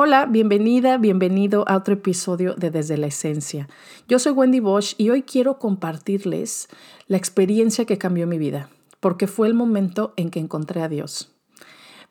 [0.00, 3.68] Hola, bienvenida, bienvenido a otro episodio de Desde la Esencia.
[4.08, 6.68] Yo soy Wendy Bosch y hoy quiero compartirles
[7.08, 8.70] la experiencia que cambió mi vida,
[9.00, 11.37] porque fue el momento en que encontré a Dios.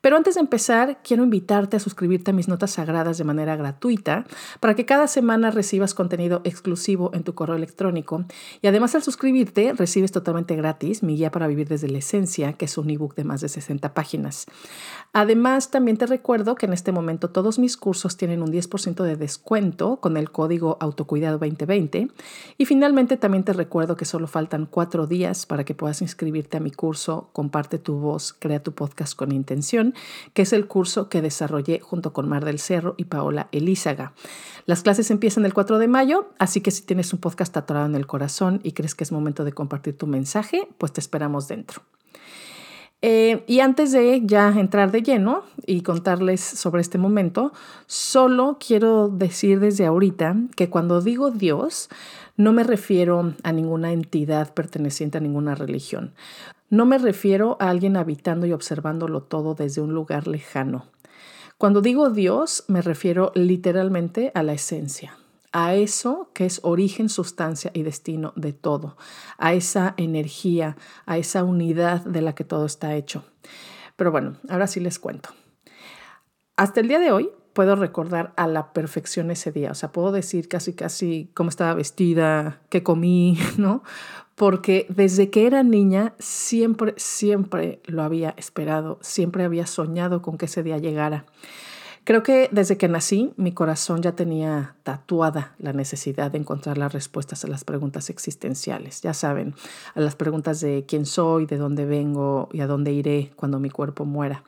[0.00, 4.26] Pero antes de empezar, quiero invitarte a suscribirte a mis notas sagradas de manera gratuita
[4.60, 8.24] para que cada semana recibas contenido exclusivo en tu correo electrónico.
[8.62, 12.66] Y además al suscribirte, recibes totalmente gratis mi guía para vivir desde la esencia, que
[12.66, 14.46] es un ebook de más de 60 páginas.
[15.12, 19.16] Además, también te recuerdo que en este momento todos mis cursos tienen un 10% de
[19.16, 22.08] descuento con el código Autocuidado 2020.
[22.56, 26.60] Y finalmente también te recuerdo que solo faltan cuatro días para que puedas inscribirte a
[26.60, 29.87] mi curso Comparte tu voz, crea tu podcast con intención
[30.34, 34.12] que es el curso que desarrollé junto con Mar del Cerro y Paola Elízaga.
[34.66, 37.94] Las clases empiezan el 4 de mayo, así que si tienes un podcast atorado en
[37.94, 41.82] el corazón y crees que es momento de compartir tu mensaje, pues te esperamos dentro.
[43.00, 47.52] Eh, y antes de ya entrar de lleno y contarles sobre este momento,
[47.86, 51.88] solo quiero decir desde ahorita que cuando digo Dios,
[52.36, 56.12] no me refiero a ninguna entidad perteneciente a ninguna religión.
[56.70, 60.86] No me refiero a alguien habitando y observándolo todo desde un lugar lejano.
[61.56, 65.16] Cuando digo Dios, me refiero literalmente a la esencia,
[65.58, 68.96] a eso que es origen, sustancia y destino de todo,
[69.38, 73.24] a esa energía, a esa unidad de la que todo está hecho.
[73.96, 75.30] Pero bueno, ahora sí les cuento.
[76.56, 80.12] Hasta el día de hoy puedo recordar a la perfección ese día, o sea, puedo
[80.12, 83.82] decir casi, casi cómo estaba vestida, qué comí, ¿no?
[84.36, 90.44] porque desde que era niña siempre, siempre lo había esperado, siempre había soñado con que
[90.46, 91.26] ese día llegara.
[92.08, 96.94] Creo que desde que nací mi corazón ya tenía tatuada la necesidad de encontrar las
[96.94, 99.02] respuestas a las preguntas existenciales.
[99.02, 99.54] Ya saben,
[99.94, 103.68] a las preguntas de quién soy, de dónde vengo y a dónde iré cuando mi
[103.68, 104.42] cuerpo muera.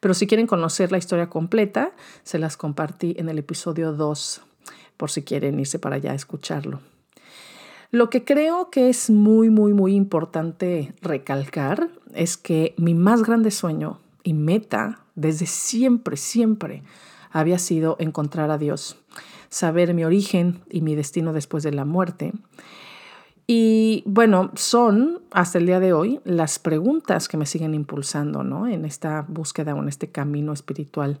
[0.00, 1.92] Pero si quieren conocer la historia completa,
[2.22, 4.40] se las compartí en el episodio 2,
[4.96, 6.80] por si quieren irse para allá a escucharlo.
[7.90, 13.50] Lo que creo que es muy, muy, muy importante recalcar es que mi más grande
[13.50, 16.82] sueño y meta desde siempre, siempre
[17.30, 18.96] había sido encontrar a Dios,
[19.48, 22.32] saber mi origen y mi destino después de la muerte.
[23.46, 28.66] Y bueno, son hasta el día de hoy las preguntas que me siguen impulsando ¿no?
[28.66, 31.20] en esta búsqueda o en este camino espiritual.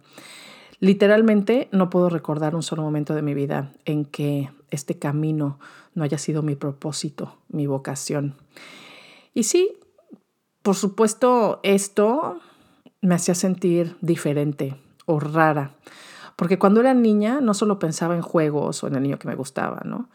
[0.78, 5.58] Literalmente no puedo recordar un solo momento de mi vida en que este camino
[5.94, 8.34] no haya sido mi propósito, mi vocación.
[9.34, 9.76] Y sí,
[10.62, 12.40] por supuesto, esto
[13.02, 15.72] me hacía sentir diferente o rara,
[16.36, 19.34] porque cuando era niña no solo pensaba en juegos o en el niño que me
[19.34, 20.08] gustaba, ¿no?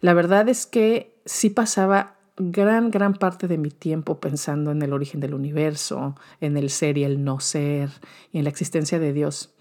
[0.00, 4.92] La verdad es que sí pasaba gran, gran parte de mi tiempo pensando en el
[4.92, 7.90] origen del universo, en el ser y el no ser,
[8.30, 9.54] y en la existencia de Dios.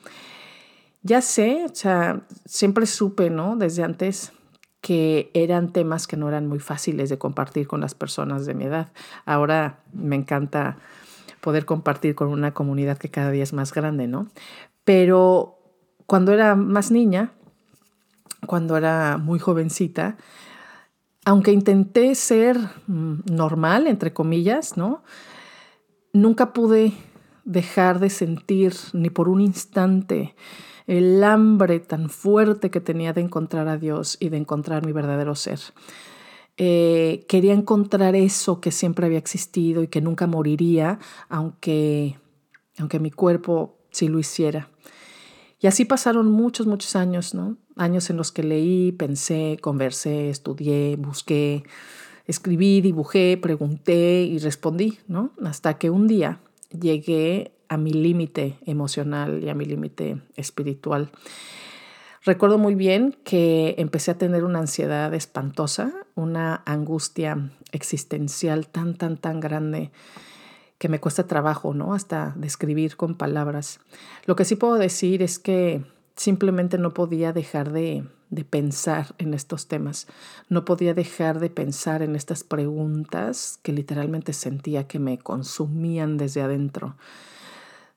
[1.01, 3.55] Ya sé, o sea, siempre supe, ¿no?
[3.55, 4.33] Desde antes
[4.81, 8.65] que eran temas que no eran muy fáciles de compartir con las personas de mi
[8.65, 8.91] edad.
[9.25, 10.77] Ahora me encanta
[11.45, 14.27] poder compartir con una comunidad que cada día es más grande, ¿no?
[14.83, 15.59] Pero
[16.07, 17.33] cuando era más niña,
[18.47, 20.17] cuando era muy jovencita,
[21.23, 22.57] aunque intenté ser
[22.87, 25.03] mm, normal, entre comillas, ¿no?
[26.13, 26.93] Nunca pude
[27.43, 30.35] dejar de sentir ni por un instante
[30.87, 35.35] el hambre tan fuerte que tenía de encontrar a Dios y de encontrar mi verdadero
[35.35, 35.59] ser.
[36.57, 42.17] Eh, quería encontrar eso que siempre había existido y que nunca moriría, aunque,
[42.77, 44.69] aunque mi cuerpo sí lo hiciera.
[45.59, 47.57] Y así pasaron muchos, muchos años, ¿no?
[47.75, 51.63] Años en los que leí, pensé, conversé, estudié, busqué,
[52.25, 55.31] escribí, dibujé, pregunté y respondí, ¿no?
[55.43, 56.39] Hasta que un día
[56.69, 61.11] llegué a mi límite emocional y a mi límite espiritual.
[62.25, 69.17] Recuerdo muy bien que empecé a tener una ansiedad espantosa, una angustia existencial tan, tan,
[69.17, 69.91] tan grande
[70.79, 71.93] que me cuesta trabajo, ¿no?
[71.93, 73.79] Hasta describir con palabras.
[74.25, 75.85] Lo que sí puedo decir es que
[76.15, 80.07] simplemente no podía dejar de, de pensar en estos temas,
[80.49, 86.41] no podía dejar de pensar en estas preguntas que literalmente sentía que me consumían desde
[86.41, 86.95] adentro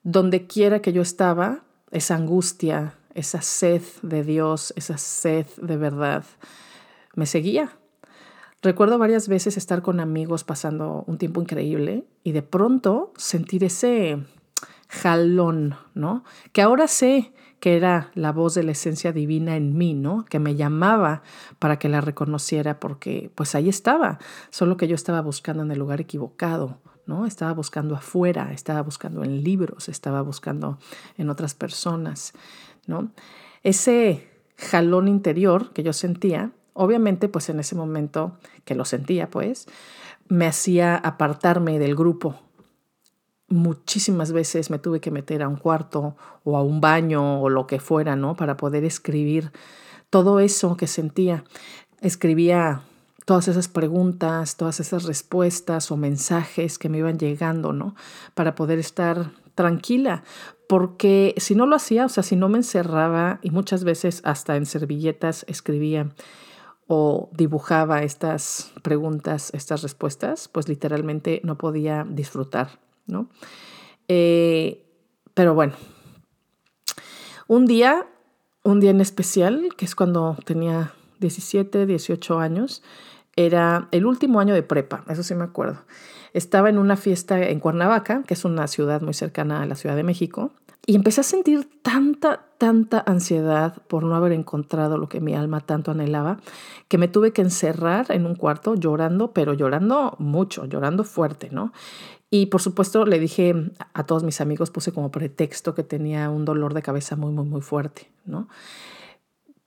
[0.03, 6.25] donde quiera que yo estaba, esa angustia, esa sed de Dios, esa sed de verdad,
[7.15, 7.79] me seguía.
[8.63, 14.19] Recuerdo varias veces estar con amigos pasando un tiempo increíble y de pronto sentir ese,
[14.89, 16.25] jalón, ¿no?
[16.53, 20.25] Que ahora sé que era la voz de la esencia divina en mí, ¿no?
[20.25, 21.23] Que me llamaba
[21.59, 24.19] para que la reconociera porque pues ahí estaba,
[24.51, 27.27] solo que yo estaba buscando en el lugar equivocado, ¿no?
[27.27, 30.79] Estaba buscando afuera, estaba buscando en libros, estaba buscando
[31.17, 32.35] en otras personas,
[32.87, 33.11] ¿no?
[33.63, 34.29] Ese
[34.59, 39.67] jalón interior que yo sentía, obviamente pues en ese momento que lo sentía pues,
[40.29, 42.37] me hacía apartarme del grupo,
[43.49, 46.15] muchísimas veces me tuve que meter a un cuarto
[46.45, 48.37] o a un baño o lo que fuera, ¿no?
[48.37, 49.51] Para poder escribir
[50.11, 51.45] todo eso que sentía.
[52.03, 52.83] Escribía
[53.29, 57.95] todas esas preguntas, todas esas respuestas o mensajes que me iban llegando, ¿no?
[58.33, 60.23] Para poder estar tranquila,
[60.67, 64.57] porque si no lo hacía, o sea, si no me encerraba y muchas veces hasta
[64.57, 66.09] en servilletas escribía
[66.87, 73.29] o dibujaba estas preguntas, estas respuestas, pues literalmente no podía disfrutar ¿no?
[74.09, 74.87] Eh,
[75.35, 75.75] pero bueno,
[77.47, 78.07] un día,
[78.63, 82.83] un día en especial, que es cuando tenía 17, 18 años,
[83.39, 85.79] era el último año de prepa, eso sí me acuerdo.
[86.33, 89.95] Estaba en una fiesta en Cuernavaca, que es una ciudad muy cercana a la Ciudad
[89.95, 90.51] de México,
[90.87, 95.61] y empecé a sentir tanta, tanta ansiedad por no haber encontrado lo que mi alma
[95.61, 96.39] tanto anhelaba,
[96.89, 101.73] que me tuve que encerrar en un cuarto llorando, pero llorando mucho, llorando fuerte, ¿no?
[102.31, 103.55] Y por supuesto le dije
[103.95, 107.45] a todos mis amigos, puse como pretexto que tenía un dolor de cabeza muy, muy,
[107.45, 108.49] muy fuerte, ¿no?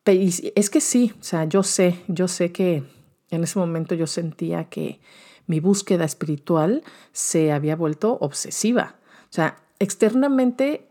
[0.03, 2.83] Es que sí, o sea, yo sé, yo sé que
[3.31, 5.00] en ese momento yo sentía que
[5.48, 8.95] mi búsqueda espiritual se había vuelto obsesiva.
[9.24, 10.88] O sea, externamente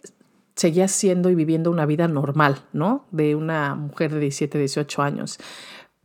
[0.57, 3.07] seguía siendo y viviendo una vida normal, ¿no?
[3.13, 5.39] De una mujer de 17, 18 años.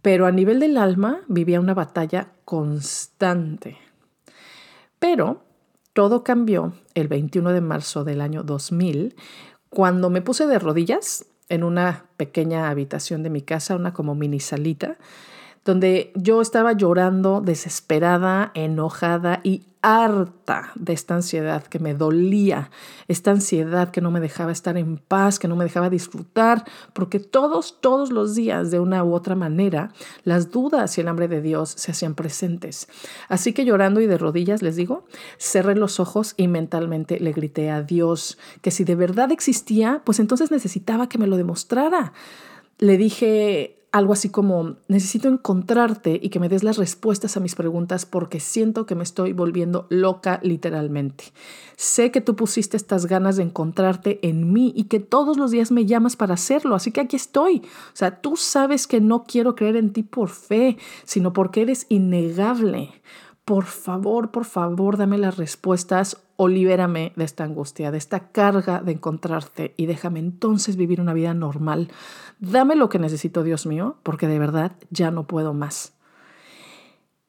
[0.01, 3.77] Pero a nivel del alma vivía una batalla constante.
[4.99, 5.41] Pero
[5.93, 9.15] todo cambió el 21 de marzo del año 2000,
[9.69, 14.39] cuando me puse de rodillas en una pequeña habitación de mi casa, una como mini
[14.39, 14.97] salita,
[15.65, 22.71] donde yo estaba llorando, desesperada, enojada y harta de esta ansiedad que me dolía,
[23.07, 27.19] esta ansiedad que no me dejaba estar en paz, que no me dejaba disfrutar, porque
[27.19, 29.91] todos, todos los días, de una u otra manera,
[30.23, 32.87] las dudas y el hambre de Dios se hacían presentes.
[33.29, 35.05] Así que llorando y de rodillas, les digo,
[35.37, 40.19] cerré los ojos y mentalmente le grité a Dios que si de verdad existía, pues
[40.19, 42.13] entonces necesitaba que me lo demostrara.
[42.79, 47.55] Le dije algo así como, necesito encontrarte y que me des las respuestas a mis
[47.55, 51.31] preguntas porque siento que me estoy volviendo loca literalmente.
[51.77, 55.71] Sé que tú pusiste estas ganas de encontrarte en mí y que todos los días
[55.71, 57.59] me llamas para hacerlo, así que aquí estoy.
[57.59, 60.75] O sea, tú sabes que no quiero creer en ti por fe,
[61.05, 62.89] sino porque eres innegable.
[63.45, 68.81] Por favor, por favor, dame las respuestas o libérame de esta angustia, de esta carga
[68.81, 71.89] de encontrarte y déjame entonces vivir una vida normal.
[72.39, 75.93] Dame lo que necesito, Dios mío, porque de verdad ya no puedo más.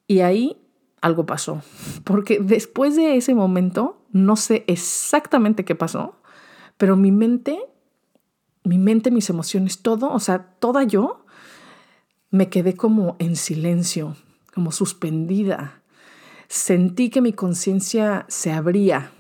[0.08, 0.56] Y ahí
[1.02, 1.60] algo pasó,
[2.04, 6.16] porque después de ese momento, no sé exactamente qué pasó,
[6.78, 7.60] pero mi mente,
[8.64, 11.26] mi mente, mis emociones, todo, o sea, toda yo,
[12.30, 14.16] me quedé como en silencio,
[14.54, 15.82] como suspendida
[16.48, 19.10] sentí que mi conciencia se abría,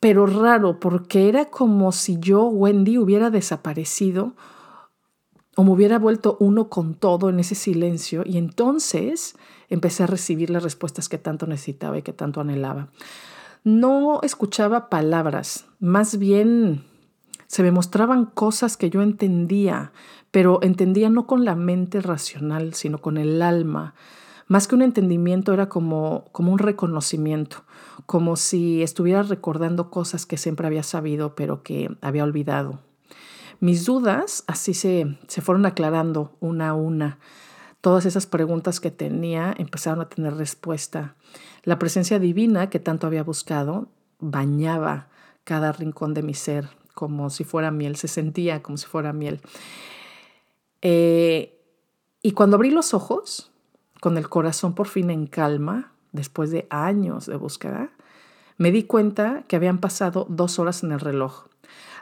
[0.00, 4.34] pero raro, porque era como si yo, Wendy, hubiera desaparecido
[5.56, 9.34] o me hubiera vuelto uno con todo en ese silencio y entonces
[9.68, 12.88] empecé a recibir las respuestas que tanto necesitaba y que tanto anhelaba.
[13.64, 16.84] No escuchaba palabras, más bien
[17.48, 19.90] se me mostraban cosas que yo entendía,
[20.30, 23.94] pero entendía no con la mente racional, sino con el alma,
[24.48, 27.64] más que un entendimiento era como, como un reconocimiento,
[28.06, 32.80] como si estuviera recordando cosas que siempre había sabido pero que había olvidado.
[33.60, 37.18] Mis dudas así se, se fueron aclarando una a una.
[37.80, 41.14] Todas esas preguntas que tenía empezaron a tener respuesta.
[41.64, 43.88] La presencia divina que tanto había buscado
[44.18, 45.08] bañaba
[45.44, 49.40] cada rincón de mi ser como si fuera miel, se sentía como si fuera miel.
[50.82, 51.60] Eh,
[52.22, 53.52] y cuando abrí los ojos,
[54.00, 57.90] con el corazón por fin en calma, después de años de búsqueda,
[58.56, 61.46] me di cuenta que habían pasado dos horas en el reloj.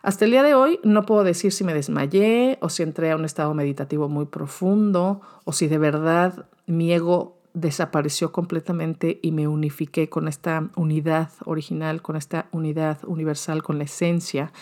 [0.03, 3.17] Hasta el día de hoy no puedo decir si me desmayé o si entré a
[3.17, 9.49] un estado meditativo muy profundo o si de verdad mi ego desapareció completamente y me
[9.49, 14.53] unifiqué con esta unidad original, con esta unidad universal, con la esencia.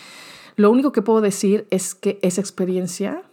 [0.55, 3.23] Lo único que puedo decir es que esa experiencia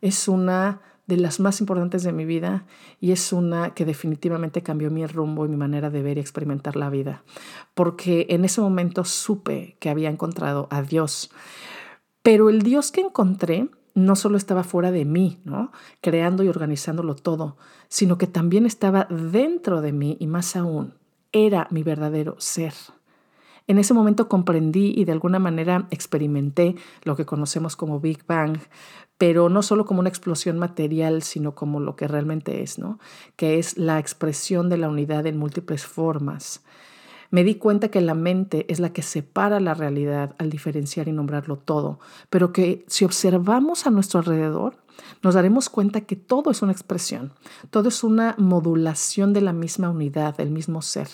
[0.00, 2.66] es una de las más importantes de mi vida
[3.00, 6.76] y es una que definitivamente cambió mi rumbo y mi manera de ver y experimentar
[6.76, 7.24] la vida,
[7.74, 11.30] porque en ese momento supe que había encontrado a Dios.
[12.22, 15.72] Pero el Dios que encontré no solo estaba fuera de mí, ¿no?
[16.02, 17.56] creando y organizándolo todo,
[17.88, 20.94] sino que también estaba dentro de mí y más aún,
[21.32, 22.74] era mi verdadero ser.
[23.68, 28.56] En ese momento comprendí y de alguna manera experimenté lo que conocemos como Big Bang,
[29.18, 32.98] pero no solo como una explosión material, sino como lo que realmente es, ¿no?
[33.36, 36.64] Que es la expresión de la unidad en múltiples formas.
[37.30, 41.12] Me di cuenta que la mente es la que separa la realidad al diferenciar y
[41.12, 44.78] nombrarlo todo, pero que si observamos a nuestro alrededor,
[45.22, 47.32] nos daremos cuenta que todo es una expresión,
[47.68, 51.08] todo es una modulación de la misma unidad, del mismo ser.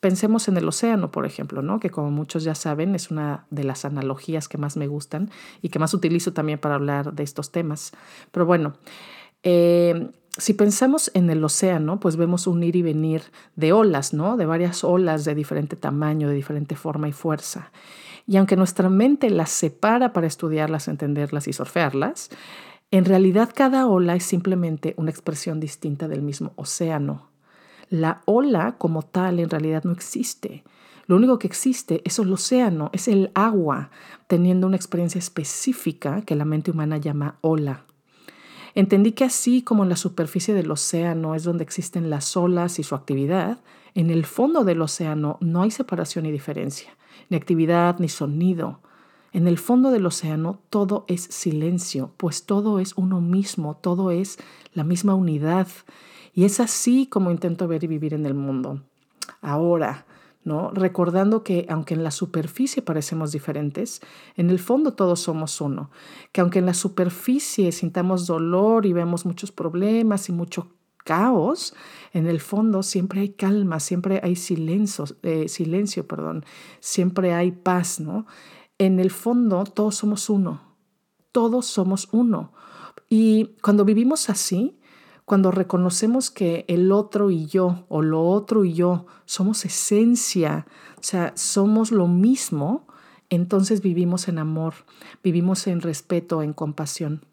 [0.00, 1.78] Pensemos en el océano, por ejemplo, ¿no?
[1.78, 5.30] que como muchos ya saben es una de las analogías que más me gustan
[5.60, 7.92] y que más utilizo también para hablar de estos temas.
[8.32, 8.72] Pero bueno,
[9.42, 13.22] eh, si pensamos en el océano, pues vemos un ir y venir
[13.56, 14.36] de olas, ¿no?
[14.36, 17.70] De varias olas de diferente tamaño, de diferente forma y fuerza.
[18.26, 22.30] Y aunque nuestra mente las separa para estudiarlas, entenderlas y surfearlas,
[22.90, 27.29] en realidad cada ola es simplemente una expresión distinta del mismo océano.
[27.90, 30.62] La ola como tal en realidad no existe.
[31.06, 33.90] Lo único que existe es el océano, es el agua,
[34.28, 37.84] teniendo una experiencia específica que la mente humana llama ola.
[38.76, 42.84] Entendí que así como en la superficie del océano es donde existen las olas y
[42.84, 43.58] su actividad,
[43.96, 46.96] en el fondo del océano no hay separación ni diferencia,
[47.28, 48.78] ni actividad ni sonido.
[49.32, 54.38] En el fondo del océano todo es silencio, pues todo es uno mismo, todo es
[54.74, 55.66] la misma unidad.
[56.32, 58.82] Y es así como intento ver y vivir en el mundo.
[59.40, 60.06] Ahora,
[60.44, 60.70] ¿no?
[60.70, 64.00] Recordando que aunque en la superficie parecemos diferentes,
[64.36, 65.90] en el fondo todos somos uno.
[66.32, 70.72] Que aunque en la superficie sintamos dolor y vemos muchos problemas y mucho
[71.04, 71.74] caos,
[72.12, 76.44] en el fondo siempre hay calma, siempre hay silencio, eh, silencio, perdón,
[76.80, 78.26] siempre hay paz, ¿no?
[78.78, 80.76] En el fondo todos somos uno,
[81.32, 82.52] todos somos uno.
[83.08, 84.79] Y cuando vivimos así,
[85.30, 90.66] cuando reconocemos que el otro y yo o lo otro y yo somos esencia,
[90.98, 92.84] o sea, somos lo mismo,
[93.28, 94.74] entonces vivimos en amor,
[95.22, 97.24] vivimos en respeto, en compasión.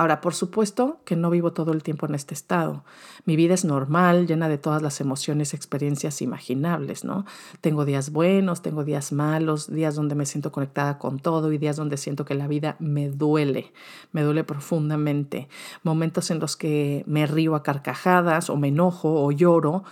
[0.00, 2.84] Ahora, por supuesto que no vivo todo el tiempo en este estado.
[3.26, 7.26] Mi vida es normal, llena de todas las emociones, experiencias imaginables, ¿no?
[7.60, 11.76] Tengo días buenos, tengo días malos, días donde me siento conectada con todo y días
[11.76, 13.74] donde siento que la vida me duele,
[14.10, 15.50] me duele profundamente.
[15.82, 19.84] Momentos en los que me río a carcajadas o me enojo o lloro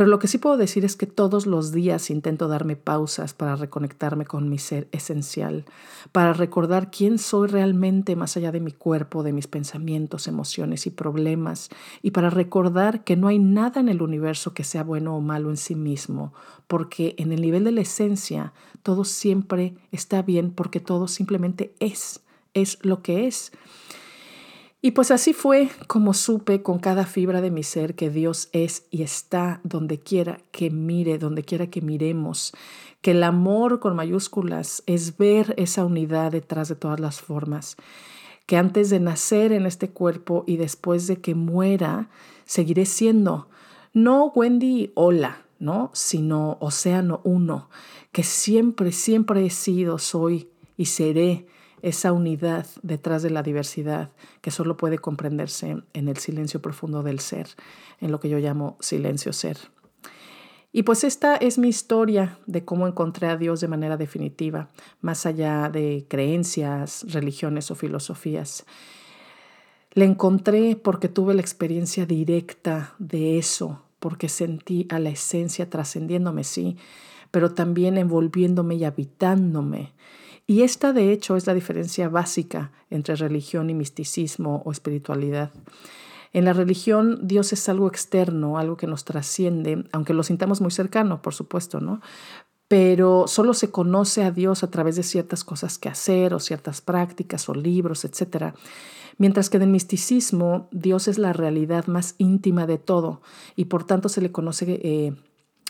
[0.00, 3.54] pero lo que sí puedo decir es que todos los días intento darme pausas para
[3.54, 5.66] reconectarme con mi ser esencial,
[6.10, 10.90] para recordar quién soy realmente más allá de mi cuerpo, de mis pensamientos, emociones y
[10.90, 11.68] problemas,
[12.00, 15.50] y para recordar que no hay nada en el universo que sea bueno o malo
[15.50, 16.32] en sí mismo,
[16.66, 22.20] porque en el nivel de la esencia todo siempre está bien porque todo simplemente es,
[22.54, 23.52] es lo que es.
[24.82, 28.86] Y pues así fue como supe con cada fibra de mi ser que Dios es
[28.90, 32.52] y está donde quiera que mire, donde quiera que miremos,
[33.02, 37.76] que el amor con mayúsculas es ver esa unidad detrás de todas las formas,
[38.46, 42.08] que antes de nacer en este cuerpo y después de que muera,
[42.46, 43.48] seguiré siendo,
[43.92, 45.90] no Wendy hola, ¿no?
[45.92, 47.68] sino Océano Uno,
[48.12, 51.46] que siempre, siempre he sido, soy y seré
[51.82, 54.10] esa unidad detrás de la diversidad
[54.40, 57.48] que solo puede comprenderse en el silencio profundo del ser,
[58.00, 59.58] en lo que yo llamo silencio ser.
[60.72, 64.68] Y pues esta es mi historia de cómo encontré a Dios de manera definitiva,
[65.00, 68.64] más allá de creencias, religiones o filosofías.
[69.92, 76.44] Le encontré porque tuve la experiencia directa de eso, porque sentí a la esencia trascendiéndome,
[76.44, 76.76] sí,
[77.32, 79.92] pero también envolviéndome y habitándome
[80.50, 85.52] y esta, de hecho, es la diferencia básica entre religión y misticismo o espiritualidad.
[86.32, 90.72] En la religión, Dios es algo externo, algo que nos trasciende, aunque lo sintamos muy
[90.72, 92.00] cercano, por supuesto, ¿no?
[92.66, 96.80] Pero solo se conoce a Dios a través de ciertas cosas que hacer o ciertas
[96.80, 98.52] prácticas o libros, etc.
[99.18, 103.22] Mientras que en el misticismo, Dios es la realidad más íntima de todo
[103.54, 105.12] y por tanto se le conoce eh,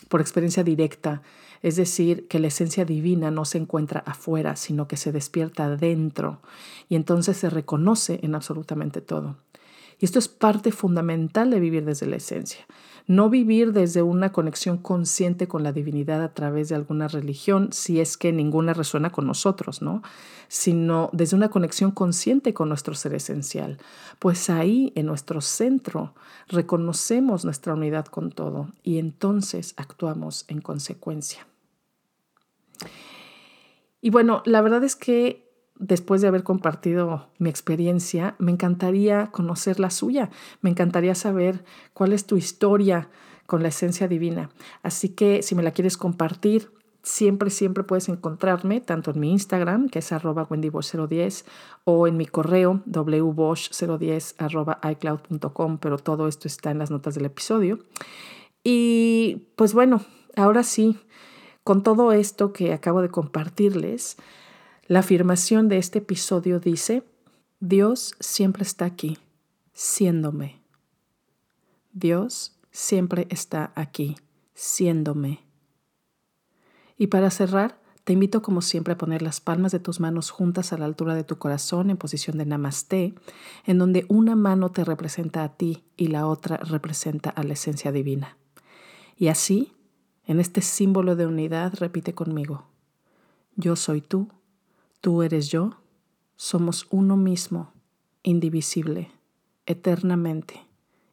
[0.08, 1.20] por experiencia directa
[1.62, 6.40] es decir, que la esencia divina no se encuentra afuera, sino que se despierta dentro
[6.88, 9.36] y entonces se reconoce en absolutamente todo.
[10.00, 12.66] Y esto es parte fundamental de vivir desde la esencia.
[13.06, 18.00] No vivir desde una conexión consciente con la divinidad a través de alguna religión, si
[18.00, 20.02] es que ninguna resuena con nosotros, ¿no?
[20.48, 23.76] Sino desde una conexión consciente con nuestro ser esencial.
[24.18, 26.14] Pues ahí, en nuestro centro,
[26.48, 31.49] reconocemos nuestra unidad con todo y entonces actuamos en consecuencia.
[34.00, 39.80] Y bueno, la verdad es que después de haber compartido mi experiencia, me encantaría conocer
[39.80, 43.08] la suya, me encantaría saber cuál es tu historia
[43.46, 44.50] con la esencia divina.
[44.82, 46.70] Así que si me la quieres compartir,
[47.02, 51.44] siempre, siempre puedes encontrarme tanto en mi Instagram, que es arroba wendybosch010,
[51.84, 57.24] o en mi correo wbosch010 arroba icloud.com, pero todo esto está en las notas del
[57.24, 57.80] episodio.
[58.62, 60.02] Y pues bueno,
[60.36, 60.98] ahora sí,
[61.70, 64.16] con todo esto que acabo de compartirles,
[64.88, 67.04] la afirmación de este episodio dice,
[67.60, 69.18] Dios siempre está aquí,
[69.72, 70.60] siéndome.
[71.92, 74.16] Dios siempre está aquí,
[74.52, 75.44] siéndome.
[76.98, 80.72] Y para cerrar, te invito como siempre a poner las palmas de tus manos juntas
[80.72, 83.14] a la altura de tu corazón en posición de namaste,
[83.64, 87.92] en donde una mano te representa a ti y la otra representa a la esencia
[87.92, 88.36] divina.
[89.16, 89.72] Y así,
[90.30, 92.66] en este símbolo de unidad, repite conmigo,
[93.56, 94.28] yo soy tú
[95.00, 95.78] Tú eres yo,
[96.36, 97.72] somos uno mismo,
[98.22, 99.10] indivisible,
[99.64, 100.66] eternamente,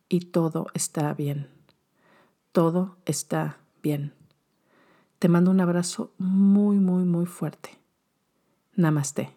[0.10, 1.48] y todo está bien.
[2.52, 4.14] Todo está bien.
[5.20, 7.70] Te mando un abrazo muy, muy, muy fuerte.
[8.76, 9.37] Namaste.